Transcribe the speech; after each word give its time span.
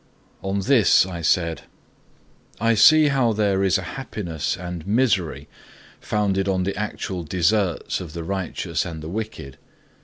V. 0.41 0.47
On 0.49 0.59
this 0.61 1.05
I 1.05 1.21
said: 1.21 1.61
'I 2.59 2.73
see 2.73 3.07
how 3.09 3.33
there 3.33 3.63
is 3.63 3.77
a 3.77 3.83
happiness 4.01 4.57
and 4.57 4.87
misery 4.87 5.47
founded 5.99 6.47
on 6.49 6.63
the 6.63 6.75
actual 6.75 7.21
deserts 7.23 8.01
of 8.01 8.13
the 8.13 8.23
righteous 8.23 8.83
and 8.83 9.03
the 9.03 9.09
wicked. 9.09 9.59